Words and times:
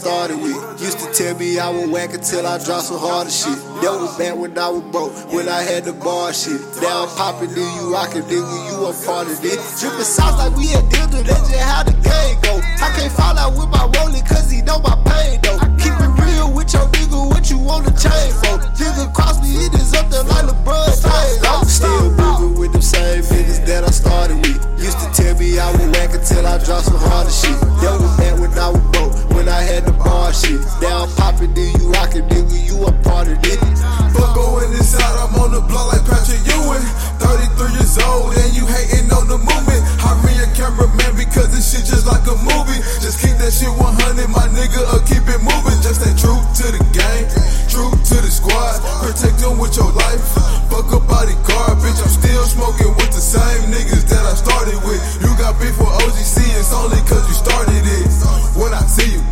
started 0.00 0.40
with. 0.40 0.56
Used 0.80 0.98
to 0.98 1.12
tell 1.12 1.36
me 1.36 1.58
I 1.58 1.68
was 1.68 1.88
whack 1.90 2.14
until 2.14 2.46
I 2.46 2.58
dropped 2.58 2.86
some 2.88 2.98
harder 2.98 3.30
shit. 3.30 3.58
That 3.84 3.94
was 4.00 4.16
back 4.16 4.34
when 4.36 4.56
I 4.58 4.68
was 4.68 4.82
broke, 4.90 5.12
when 5.32 5.48
I 5.48 5.62
had 5.62 5.84
the 5.84 5.92
bar 5.92 6.32
shit. 6.32 6.60
Now 6.80 7.04
I'm 7.04 7.10
popping, 7.16 7.52
then 7.52 7.68
you 7.76 7.92
rockin', 7.92 8.22
nigga, 8.24 8.56
you 8.66 8.76
a 8.88 8.92
part 9.04 9.28
of 9.28 9.38
it. 9.44 9.60
Drippin' 9.78 10.08
sauce 10.08 10.36
like 10.40 10.56
we 10.56 10.66
had 10.72 10.88
dinner, 10.88 11.22
that's 11.22 11.46
just 11.52 11.60
how 11.60 11.82
the 11.84 11.92
game 11.92 12.36
go. 12.40 12.58
I 12.80 12.88
can't 12.96 13.12
fall 13.12 13.36
out 13.38 13.52
with 13.54 13.68
my 13.68 13.84
rolling, 13.98 14.24
cause 14.24 14.50
he 14.50 14.62
know 14.62 14.80
my 14.80 14.96
pain 15.04 15.38
though. 15.44 15.60
Keep 15.78 16.00
it 16.00 16.12
real 16.16 16.48
with 16.50 16.72
your 16.72 16.88
nigga, 16.90 17.20
what 17.28 17.50
you 17.50 17.58
want 17.58 17.86
to 17.86 17.92
change 17.94 18.34
for? 18.40 18.56
Nigga 18.80 19.12
cross 19.12 19.36
me, 19.44 19.52
it 19.68 19.74
is 19.74 19.94
up 19.94 20.08
there 20.10 20.24
like 20.24 20.48
LeBron 20.48 20.90
James. 20.96 21.44
I'm 21.44 21.68
still 21.68 22.10
moving 22.16 22.58
with 22.58 22.72
them 22.72 22.82
same 22.82 23.22
niggas 23.22 23.64
that 23.66 23.84
I 23.84 23.90
started 23.90 24.40
with. 24.42 24.58
Used 24.80 24.98
to 24.98 25.08
tell 25.12 25.36
me 25.38 25.58
I 25.58 25.70
was 25.76 25.86
whack 25.92 26.14
until 26.16 26.46
I 26.46 26.56
dropped 26.64 26.88
some 26.88 26.96
harder 26.96 27.30
shit. 27.30 27.58
That 27.84 28.00
was 28.00 28.09
bar 30.30 30.34
shit. 30.34 30.60
Now 30.80 31.04
I'm 31.04 31.10
popping, 31.16 31.54
then 31.54 31.80
you 31.80 31.88
rockin', 31.88 32.22
nigga, 32.28 32.66
you 32.66 32.84
a 32.84 32.92
part 33.02 33.28
of 33.28 33.38
it. 33.42 33.69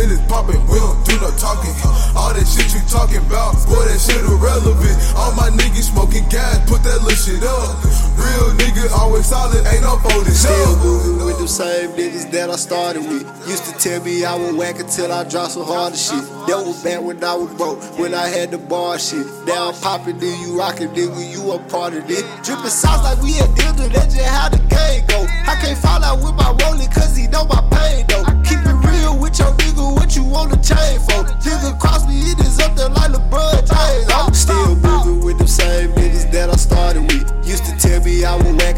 I 0.00 0.04
see 0.04 0.08
then 0.08 0.18
it's 0.18 0.32
popping. 0.32 0.60
We 0.66 0.78
don't 0.78 1.04
do 1.04 1.12
no 1.20 1.30
talking. 1.36 1.74
All 2.16 2.32
that 2.32 2.46
shit 2.48 2.72
you 2.72 2.80
talking 2.88 3.20
about, 3.20 3.52
boy, 3.68 3.84
that 3.84 4.00
shit 4.00 4.24
irrelevant. 4.24 4.96
All 5.16 5.32
my 5.36 5.50
niggas 5.50 5.92
smoking 5.92 6.24
gas, 6.28 6.58
put 6.68 6.82
that 6.84 7.04
little 7.04 7.20
shit 7.20 7.44
up. 7.44 7.76
Real 8.16 8.48
nigga, 8.56 8.90
always 8.96 9.26
solid, 9.26 9.64
ain't 9.66 9.82
no 9.82 9.96
folding 10.00 10.32
Still 10.32 10.76
moving 10.78 11.24
with 11.24 11.38
them 11.38 11.48
same 11.48 11.90
niggas 11.92 12.30
that 12.32 12.48
I 12.50 12.56
started 12.56 13.02
with. 13.04 13.24
Used 13.48 13.64
to 13.66 13.72
tell 13.76 14.02
me 14.02 14.24
I 14.24 14.36
was 14.36 14.54
whack 14.54 14.80
until 14.80 15.12
I 15.12 15.24
dropped 15.24 15.52
some 15.52 15.64
harder 15.64 15.96
shit. 15.96 16.24
That 16.48 16.64
was 16.64 16.82
back 16.82 17.02
when 17.02 17.22
I 17.22 17.34
was 17.34 17.52
broke, 17.54 17.80
when 17.98 18.14
I 18.14 18.26
had 18.28 18.50
the 18.50 18.58
bar 18.58 18.98
shit. 18.98 19.26
Now 19.44 19.68
I'm 19.68 19.74
popping, 19.80 20.18
then 20.18 20.40
you 20.40 20.58
rockin', 20.58 20.88
nigga, 20.90 21.20
you 21.28 21.52
a 21.52 21.58
part 21.68 21.94
of 21.94 22.08
it. 22.08 22.24
Drippin' 22.44 22.72
sauce 22.72 23.04
like 23.04 23.20
we 23.22 23.32
had 23.32 23.52
dinner, 23.54 23.88
that's 23.88 24.14
just 24.14 24.26
how 24.26 24.48
the 24.48 24.58
game 24.72 25.04
go. 25.08 25.26
I 25.44 25.56
can't 25.60 25.78
fall 25.78 26.02
out 26.02 26.22
with 26.22 26.34
my 26.34 26.50
rolling, 26.64 26.88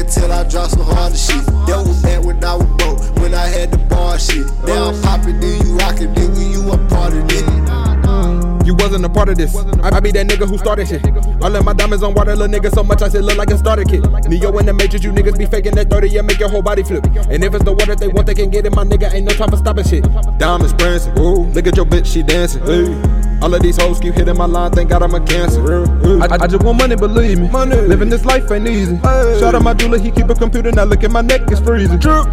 Whack 0.00 0.16
until 0.16 0.32
I 0.32 0.48
dropped 0.48 0.72
some 0.72 0.82
harder 0.82 1.16
shit. 1.16 1.44
That 1.66 1.84
was 1.86 2.02
back 2.02 2.24
when 2.24 2.42
I 2.44 2.54
was 2.54 2.66
broke, 2.78 3.16
when 3.20 3.34
I 3.34 3.46
had 3.46 3.70
the 3.70 3.78
bar 3.78 4.18
shit. 4.18 4.46
Now 4.66 4.90
I'm 4.90 5.02
popping, 5.02 5.40
then 5.40 5.66
you 5.66 5.76
rockin', 5.76 6.14
nigga, 6.14 6.52
you 6.52 6.72
a 6.72 6.78
part 6.88 7.12
of 7.12 7.24
it. 7.28 8.66
You 8.66 8.74
wasn't 8.74 9.04
a 9.04 9.08
part 9.08 9.28
of 9.28 9.36
this. 9.36 9.54
I, 9.56 9.96
I 9.96 10.00
be 10.00 10.10
that 10.12 10.26
nigga 10.26 10.48
who 10.48 10.56
started 10.58 10.88
shit. 10.88 11.04
I 11.04 11.48
let 11.48 11.64
my 11.64 11.72
diamonds 11.72 12.02
on 12.02 12.14
water, 12.14 12.36
little 12.36 12.60
nigga, 12.60 12.72
so 12.72 12.82
much 12.82 13.02
I 13.02 13.08
said 13.08 13.24
look 13.24 13.36
like 13.36 13.50
a 13.50 13.58
starter 13.58 13.84
kit. 13.84 14.02
Neo 14.28 14.56
in 14.58 14.66
the 14.66 14.72
matrix, 14.72 15.04
you 15.04 15.12
niggas 15.12 15.38
be 15.38 15.46
faking 15.46 15.74
that 15.74 15.90
30, 15.90 16.08
yeah, 16.08 16.22
make 16.22 16.38
your 16.38 16.48
whole 16.48 16.62
body 16.62 16.82
flip. 16.82 17.04
And 17.28 17.42
if 17.44 17.54
it's 17.54 17.64
the 17.64 17.72
water 17.72 17.94
they 17.94 18.08
want, 18.08 18.26
they 18.26 18.34
can 18.34 18.50
get 18.50 18.66
it, 18.66 18.74
my 18.74 18.84
nigga, 18.84 19.12
ain't 19.12 19.26
no 19.26 19.32
time 19.32 19.50
for 19.50 19.56
stopping 19.56 19.84
shit. 19.84 20.04
Diamonds 20.38 20.72
prancing, 20.74 21.18
ooh, 21.18 21.44
look 21.52 21.66
at 21.66 21.76
your 21.76 21.86
bitch, 21.86 22.06
she 22.06 22.22
dancing. 22.22 22.62
Hey. 22.64 23.29
All 23.42 23.54
of 23.54 23.62
these 23.62 23.80
hoes 23.80 23.98
keep 24.00 24.14
hitting 24.14 24.36
my 24.36 24.44
line, 24.44 24.70
thank 24.70 24.90
God 24.90 25.02
I'm 25.02 25.14
a 25.14 25.20
cancer. 25.20 25.84
I, 26.22 26.26
I, 26.26 26.44
I 26.44 26.46
just 26.46 26.62
want 26.62 26.78
money, 26.78 26.94
believe 26.94 27.40
me. 27.40 27.48
Money. 27.48 27.76
Living 27.76 28.10
this 28.10 28.24
life 28.24 28.50
ain't 28.50 28.68
easy. 28.68 28.98
Shout 29.40 29.54
out 29.54 29.62
my 29.62 29.72
jeweler, 29.72 29.98
he 29.98 30.10
keep 30.10 30.28
a 30.28 30.34
computer, 30.34 30.70
now 30.72 30.84
look 30.84 31.02
at 31.04 31.10
my 31.10 31.22
neck, 31.22 31.42
it's 31.48 31.60
freezing. 31.60 31.98
True. 32.00 32.24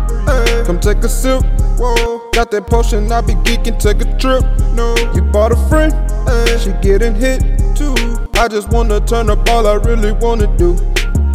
Come 0.66 0.79
take 0.79 0.97
a 0.97 1.09
sip. 1.09 1.44
Whoa. 1.79 2.29
Got 2.34 2.51
that 2.51 2.68
potion, 2.68 3.12
I 3.12 3.22
be 3.22 3.34
geeking, 3.34 3.79
take 3.79 4.01
a 4.01 4.18
trip. 4.18 4.44
No, 4.73 4.95
you 5.16 5.22
bought 5.22 5.53
a 5.53 5.69
friend, 5.69 5.94
she 6.62 6.72
getting 6.81 7.16
hit 7.16 7.41
too. 7.75 7.95
I 8.34 8.47
just 8.47 8.69
wanna 8.69 9.00
turn 9.00 9.29
up 9.29 9.47
all 9.50 9.66
I 9.66 9.75
really 9.75 10.12
wanna 10.12 10.47
do. 10.57 10.74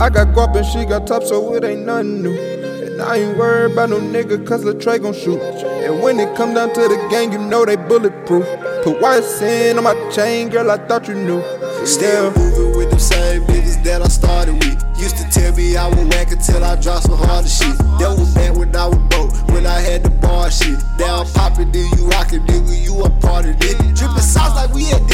I 0.00 0.10
got 0.10 0.28
guap 0.34 0.54
and 0.54 0.66
she 0.66 0.84
got 0.84 1.06
top, 1.06 1.22
so 1.22 1.54
it 1.54 1.64
ain't 1.64 1.86
nothing 1.86 2.22
new. 2.22 2.36
And 2.36 3.00
I 3.00 3.16
ain't 3.16 3.38
worried 3.38 3.72
about 3.72 3.90
no 3.90 4.00
nigga, 4.00 4.46
cause 4.46 4.64
Lil 4.64 4.78
Trey 4.78 4.98
gon' 4.98 5.14
shoot. 5.14 5.40
And 5.40 6.02
when 6.02 6.20
it 6.20 6.36
come 6.36 6.54
down 6.54 6.74
to 6.74 6.80
the 6.80 7.08
gang, 7.10 7.32
you 7.32 7.38
know 7.38 7.64
they 7.64 7.76
bulletproof. 7.76 8.46
Put 8.82 9.00
white 9.00 9.22
sand 9.22 9.78
on 9.78 9.84
my 9.84 9.94
chain, 10.10 10.48
girl, 10.48 10.68
I 10.68 10.76
thought 10.76 11.06
you 11.06 11.14
knew. 11.14 11.40
Still 11.86 12.32
moving 12.34 12.76
with 12.76 12.90
them 12.90 12.98
same 12.98 13.44
niggas 13.44 13.82
that 13.84 14.02
I 14.02 14.08
started 14.08 14.54
with. 14.54 14.82
Used 14.98 15.18
to 15.18 15.24
tell 15.30 15.54
me 15.54 15.76
I 15.76 15.86
was 15.86 16.04
whack 16.08 16.32
until 16.32 16.64
I 16.64 16.74
dropped 16.74 17.04
some 17.04 17.16
harder 17.16 17.46
shit. 17.46 17.78
That 18.02 18.16
was 18.18 18.34
back 18.34 18.56
when 18.56 18.74
I 18.74 18.88
was 18.88 18.98
broke, 19.06 19.30
when 19.54 19.66
I 19.66 19.78
had 19.78 20.02
the 20.02 20.10
bar 20.10 20.50
shit. 20.50 20.78
Now 20.98 21.22
I'm 21.22 21.32
popping, 21.32 21.70
then 21.70 21.86
you 21.96 22.08
rockin', 22.08 22.42
nigga, 22.42 22.82
you 22.82 23.04
a 23.04 23.10
part 23.22 23.44
of 23.46 23.54
it. 23.62 23.78
Drippin' 23.94 24.18
sauce 24.18 24.56
like 24.56 24.74
we 24.74 24.82
had 24.84 25.06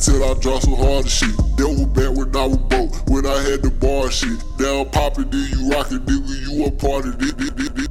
Until 0.00 0.24
I 0.24 0.32
dropped 0.40 0.62
some 0.62 0.76
harder 0.76 1.10
shit. 1.10 1.36
That 1.58 1.68
was 1.68 1.84
back 1.92 2.16
when 2.16 2.34
I 2.34 2.46
was 2.46 2.56
broke, 2.56 3.06
when 3.10 3.26
I 3.26 3.38
had 3.42 3.60
the 3.60 3.70
bar 3.70 4.10
shit. 4.10 4.42
Now 4.58 4.80
I'm 4.80 4.88
popping, 4.88 5.28
then 5.28 5.46
you 5.52 5.70
rockin', 5.70 6.00
nigga, 6.00 6.56
you 6.56 6.64
a 6.64 6.70
part 6.70 7.04
of 7.04 7.16
it. 7.20 7.89